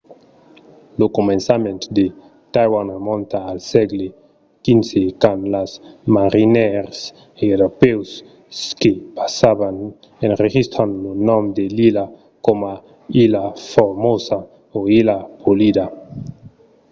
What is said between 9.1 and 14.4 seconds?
passavan enregistran lo nom de l'illa coma ilha formosa